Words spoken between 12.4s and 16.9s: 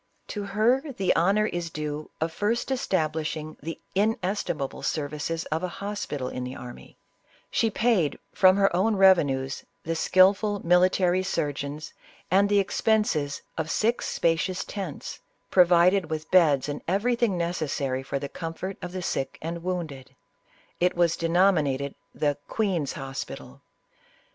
the expenses of six spacious tents, provided with beds and